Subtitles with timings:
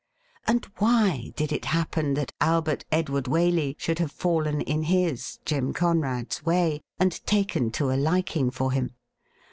[0.47, 5.73] And why did it happen that Albert Edward Waley should have fallen in his, Jim
[5.75, 8.95] Conrad's, way, and taken to a liking for him?